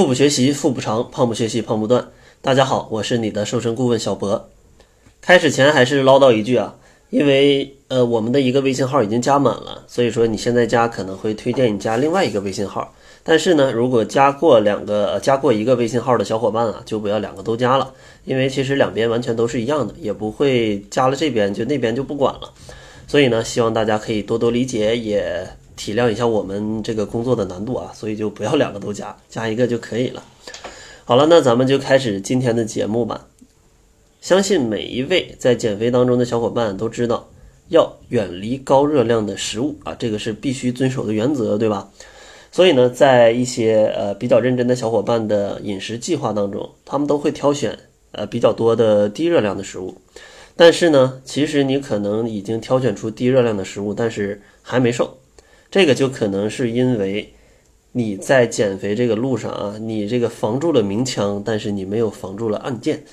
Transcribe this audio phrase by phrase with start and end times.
[0.00, 2.08] 腹部学习腹不长，胖不学习胖不断。
[2.40, 4.48] 大家好，我是你的瘦身顾问小博。
[5.20, 6.74] 开始前还是唠叨一句啊，
[7.10, 12.94] 因为呃我们的一个微信号已经加满了，所以说你现在加可能会推荐你加另外一个微信号。
[13.22, 17.92] 但是呢，如果加过两个加过一个微信号的小伙伴啊，就不要两个都加了，
[18.24, 22.54] 因为其实两边完全都是一样的，也不会加了这边就那边就不管了。
[23.06, 25.46] 所以呢，希望大家可以多多理解，也
[25.80, 30.22] 体谅一下我们这个工作的难度啊， 所以就不要两个都加，加一个就可以了。
[31.06, 33.26] 好了，那咱们就开始今天的节目吧。
[34.20, 37.30] 相信每一位在减肥当中的小伙伴都知道，
[37.68, 41.88] 要远离高热量的食物啊，这个是必须遵守的原则，对吧？
[42.52, 47.78] 所以呢，在一些呃比较认真的小伙伴的饮食计划当中，他们都会挑选
[48.12, 49.96] 呃比较多的低热量的食物。
[50.56, 55.16] 但是呢，其实你可能已经挑选出低热量的食物，但是还没瘦，
[55.70, 57.32] 这个就可能是因为
[57.92, 63.04] 你在减肥这个路上啊，你这个防住了明枪，但是你没有防住了暗箭。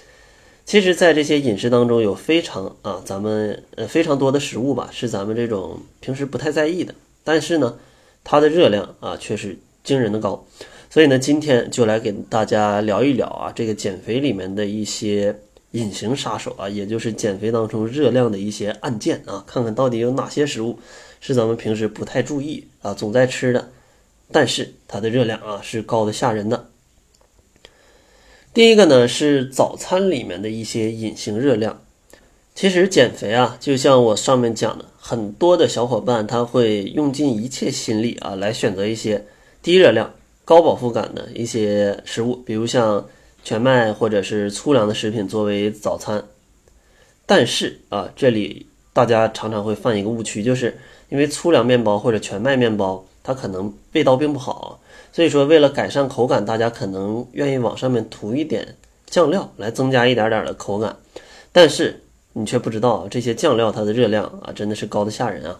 [0.65, 7.77] 其实，在这些饮食当中，有非常啊，咱们呃非常多的食物吧，是咱们这种平时不太在意的，但是呢，
[8.23, 10.45] 它的热量啊却是惊人的高。
[10.89, 15.35] 所以呢，今天就来给大家聊一聊啊，这个减肥里面的一些。
[15.71, 20.79] 隐形杀手啊，也就是减肥当中热量的一些按键啊，看看到底有哪些食物
[21.19, 23.69] 是咱们平时不太注意啊，总在吃的，
[24.31, 26.69] 但是它的热量啊是高的吓人的。
[28.53, 31.81] 第一个呢是早餐里面的一些隐形热量。
[32.55, 39.25] 其实减肥啊，就像我上面讲的，很多的小伙伴他会用尽一切心力啊，来选择一些
[39.61, 43.05] 低热量、高饱腹感的一些食物，比如像。
[43.43, 46.21] 全麦或者是粗粮的食品作为早餐，
[47.25, 50.77] 但是啊，这里大家常常会犯一个误区，就是
[51.09, 54.79] 因为粗粮面包或者全麦面包它可能味道并不好，
[55.11, 60.97] 所以说为了改善口感，大家可能愿意往上面涂一点酱料来增加一点点的口感，
[61.51, 65.59] 但是你却不知道这些酱料它的热量啊真的是高的吓人啊！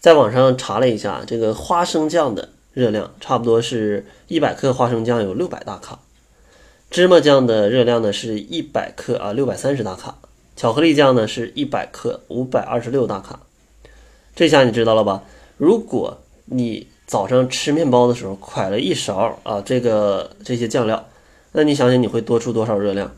[0.00, 5.98] 在网上查了一下，这个花生酱的热量差不多是一百克花生酱有六百大卡。
[6.90, 10.18] 芝麻酱的热量呢是一百克啊，六百三十大卡。
[10.56, 13.40] 巧克力酱呢是一百克，五百二十六大卡。
[14.38, 15.24] 这下你知道了吧？
[15.56, 21.04] 如果你早上吃面包的时候㧟了一勺啊，这个这些酱料，
[21.50, 23.10] 那你想想你会多出多少热量？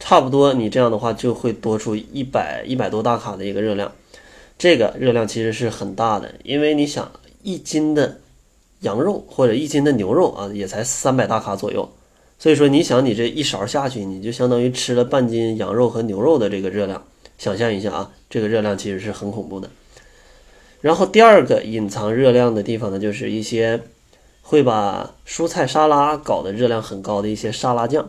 [0.00, 3.92] 差不多你这样的话就会多出一百一百多大卡的一个热量。
[4.58, 7.08] 这个热量其实是很大的，因为你想
[7.44, 8.18] 一斤的
[8.80, 11.88] 羊肉或者一斤的牛肉啊，也才三百大卡左右。
[12.36, 17.00] 所以说，你想，你这一勺下去，你就相当于吃了半斤羊肉和牛肉的这个热量。
[17.38, 19.70] 想象一下啊，这个热量其实是很恐怖的。
[20.86, 23.82] 然后第二个隐藏热量的地方呢，就是一些
[24.40, 28.08] 会把蔬菜沙拉搞得热量很高的一些沙拉酱。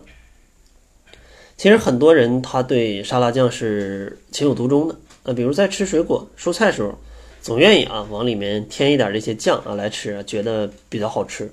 [1.58, 4.96] 其实很多人他对沙拉酱是情有独钟的。
[5.24, 6.94] 呃，比如在吃水果、蔬菜时候，
[7.42, 11.52] 总愿意啊往里面添一点这些酱啊来吃，觉得比较好吃。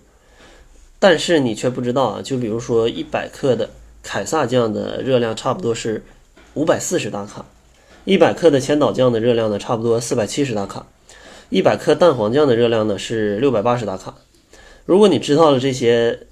[0.98, 3.70] 但是你却不知道啊，就比如说一百克的
[4.02, 6.04] 凯撒酱的热量差不多是
[6.52, 7.46] 五百四十大卡，
[8.04, 10.86] 一百克的千岛酱的热量呢差不多四百七十大卡，
[11.54, 14.12] 一百克蛋黄酱的热量呢是六百八十大卡。
[14.86, 16.26] 如果你知道了这些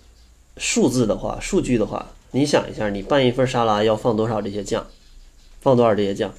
[0.56, 4.84] 数字的话，数据的话，你想一下，你拌一份沙拉要放多少这些酱，
[5.60, 6.34] 放多少这些酱？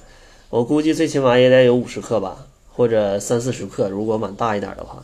[0.50, 5.02] 我估计最起码也得有五十克吧，或者三四十克，如果碗大一点的话。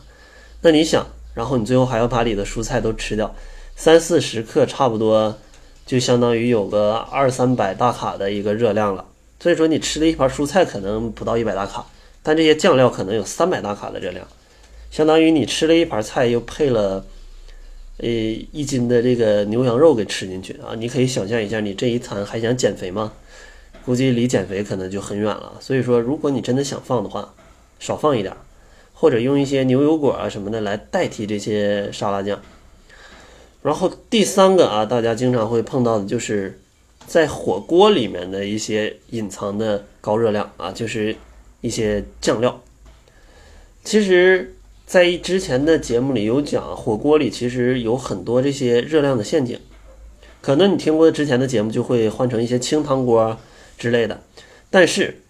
[0.61, 1.07] 那你想？
[1.33, 3.33] 然后你最后还要把里的蔬菜都吃掉，
[3.75, 5.35] 三四十克差不多
[5.87, 9.05] 就相当于有个二三百大卡的一个热量了。
[9.39, 11.87] 所以说你吃的一盘蔬菜可能不到一百大卡，
[12.23, 14.27] 但这些酱料可能有三百大卡的热量，
[14.89, 17.05] 相当于你吃了一盘菜又配了
[17.97, 20.75] 呃一斤的这个牛羊肉给吃进去啊！
[20.77, 23.13] 你可以想象一下，你这一餐还想减肥吗？
[23.85, 25.53] 估计离减肥可能就很远了。
[25.59, 27.33] 所以说，如果你真的想放的话，
[27.79, 28.35] 少放一点。
[28.93, 32.39] 或者用一些牛油果啊什么的来代替这些沙拉酱。
[33.63, 36.61] 然后第三个啊，大家经常会碰到的就是
[37.07, 41.15] 在火锅里面的一些隐藏的高热量啊，就是
[41.61, 42.61] 一些酱料。
[43.83, 44.55] 其实，
[44.85, 49.59] 在之前的节目里有讲，火锅里其实有很多这些热量的陷阱。
[50.41, 53.37] 可能你听过之前的节目，就会换成一些清汤锅
[53.77, 54.21] 之类的，
[54.69, 55.21] 但是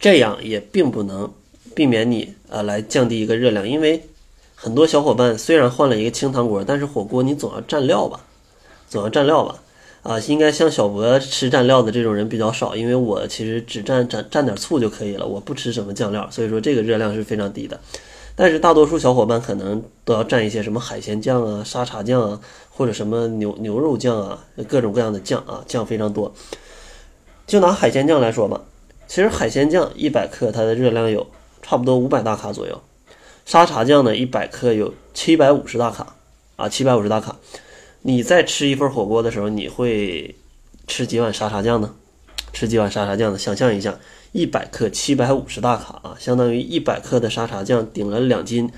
[0.00, 1.32] 这样也并不能。
[1.74, 4.02] 避免你呃来降低一个热量，因为
[4.56, 8.24] 很多小伙伴虽然换了一个清汤锅，但是火锅你总要蘸料吧，
[8.88, 9.62] 总要蘸料吧，
[10.08, 17.78] 啊，应该像小博吃蘸料的这种人比较少，因为我其实只蘸蘸蘸点醋就可以了，我不吃什么酱料，所以说这个热量是非常低的。
[18.34, 22.40] 但是大多数小伙伴可能都要蘸一些什么海鲜酱啊、沙茶酱啊，
[22.70, 26.32] 或者什么牛牛肉酱啊，各种各样的酱啊，酱非常多。
[27.46, 28.62] 就拿海鲜酱来说吧，
[29.06, 31.26] 其实海鲜酱一百克它的热量有
[31.60, 32.80] 差不多五百大卡左右，
[33.44, 36.14] 沙茶酱呢一百克有七百五十大卡
[36.56, 37.36] 啊，七百五十大卡。
[38.08, 40.34] 你在吃一份火锅的时候，你会
[40.86, 41.94] 吃几碗沙茶酱呢？
[42.54, 43.38] 吃几碗沙茶酱呢？
[43.38, 44.00] 想象一下。
[44.32, 48.70] 一百克七百五十大卡啊，相当于一百克的沙茶酱顶了两斤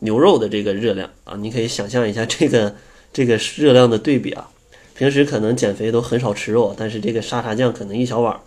[0.00, 1.34] 牛肉的这个热量啊！
[1.36, 2.74] 你可以想象一下这个
[3.12, 4.50] 这个热量的对比啊。
[4.94, 8.38] 平时可能减肥都很少吃肉，但是这个沙茶酱可能一小碗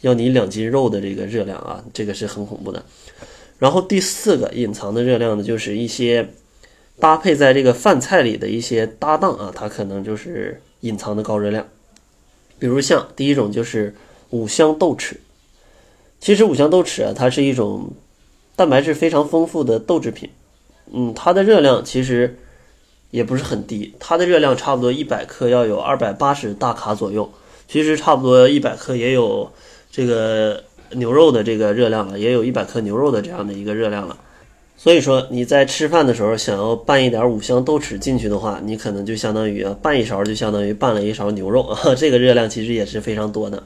[0.00, 2.84] 要你两斤肉的这个热量啊，这个是很恐怖的。
[3.58, 6.28] 然后第四个隐藏的热量呢，就是一些
[6.98, 11.66] 搭配在这个饭菜里的一些搭档啊，它可能就是隐藏的高热量。
[12.58, 13.94] 比如像第一种就是
[14.30, 15.16] 五香豆豉。
[16.20, 17.92] 其实五香豆豉啊，它是一种
[18.56, 20.30] 蛋白质非常丰富的豆制品，
[20.92, 22.38] 嗯，它的热量其实
[23.10, 27.30] 也不是很低，它的热量差不多一百克要有二百八十大卡左右，
[27.68, 29.52] 其实差不多一百克也有
[29.90, 34.16] 这个牛肉的这个热量了，也有一百克牛肉的这样的一个热量了。
[34.84, 43.62] 所以说你在吃饭的时候想要拌一点五香豆豉进去的话，你可能就相当于拌一勺就相当于拌了一勺牛肉啊， 这个热量其实也是非常多的。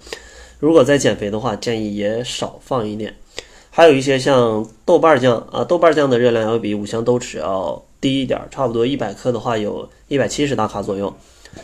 [0.60, 3.16] 如果在减肥的话，建议也少放一点。
[3.68, 11.12] 还有一些像豆瓣酱啊，豆瓣酱的热量要比五香豆豉要低一点，差不多一百克的话有一百七十大卡左右。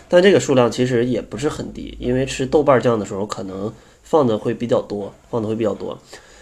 [0.09, 3.73] 但这个数量其实也不是很低，因为吃豆瓣酱的时候可能
[4.03, 5.97] 放的会比较多，放的会比较多。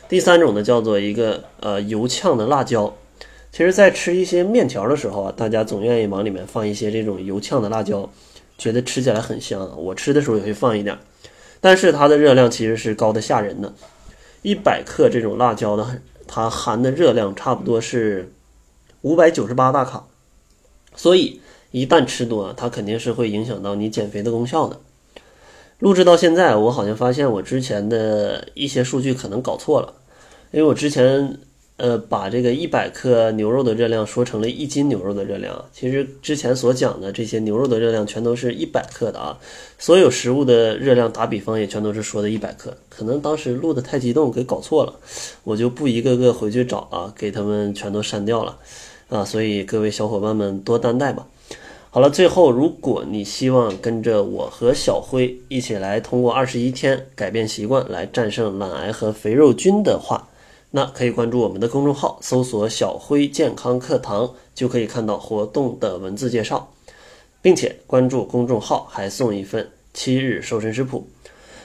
[0.09, 2.95] 第三种呢，叫做一个呃油呛的辣椒。
[3.53, 8.09] 其实，在吃一些面条的时候啊，大家总愿意往里面放一些这种油呛的辣椒，
[8.57, 9.71] 觉得吃起来很香。
[9.77, 10.97] 我吃的时候也会放一点。
[11.61, 13.75] 但是它的热量其实是高的吓人的，
[14.41, 18.33] 一百克这种辣椒的，它含的热量差不多是
[19.03, 20.07] 五百九十八大卡，
[20.97, 24.81] 所以一旦吃多，它肯定是会影响到你减肥的功效的。
[25.79, 29.93] 录制到现在，我好像发现我之前的一些数据可能搞错了，
[30.53, 31.39] 因为我之前。
[31.79, 35.65] 呃，把这个一百克牛肉的热量说成了一斤牛肉的热量。
[35.73, 39.37] 其实之前所讲的这些牛肉的热量全都是一百克的啊。
[39.79, 42.77] 所有食物的热量打比方也全都是说的一百克。
[42.89, 44.95] 可能当时录的太激动，给搞错了，
[45.43, 48.59] 我就不一个个回去找啊，给他们全都删掉了
[49.09, 49.25] 啊。
[49.25, 51.27] 所以各位小伙伴们多担待吧。
[51.91, 60.29] 好了，最后如果你希望跟着我和小辉一起来通过二十一天改变习惯来战胜懒癌和肥肉菌的话。
[60.75, 66.73] 那可以关注我们的公众号，搜索“小辉健康课堂”，就可以看到活动的文字介绍，
[67.43, 71.07] 并且关注公众号还送一份七日瘦身食谱。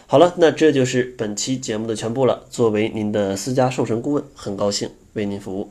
[0.08, 2.44] 好了，那这就是本期节目的全部了。
[2.50, 5.70] 作为您的私家瘦身顾问，很高兴为您服务。